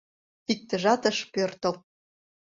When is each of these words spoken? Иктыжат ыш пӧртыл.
Иктыжат 0.51 1.03
ыш 1.09 1.17
пӧртыл. 1.33 1.75